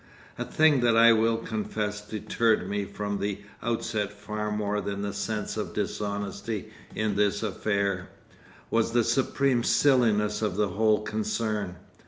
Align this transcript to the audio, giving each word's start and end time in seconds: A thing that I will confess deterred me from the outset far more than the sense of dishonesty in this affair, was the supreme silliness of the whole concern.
A 0.39 0.45
thing 0.45 0.79
that 0.79 0.97
I 0.97 1.13
will 1.13 1.37
confess 1.37 2.01
deterred 2.01 2.67
me 2.67 2.85
from 2.85 3.19
the 3.19 3.41
outset 3.61 4.11
far 4.11 4.49
more 4.49 4.81
than 4.81 5.03
the 5.03 5.13
sense 5.13 5.57
of 5.57 5.75
dishonesty 5.75 6.71
in 6.95 7.15
this 7.15 7.43
affair, 7.43 8.09
was 8.71 8.93
the 8.93 9.03
supreme 9.03 9.61
silliness 9.61 10.41
of 10.41 10.55
the 10.55 10.69
whole 10.69 11.01
concern. 11.03 11.75